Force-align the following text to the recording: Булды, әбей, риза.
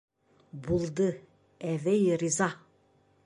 Булды, 0.67 1.09
әбей, 1.73 2.03
риза. 2.25 2.51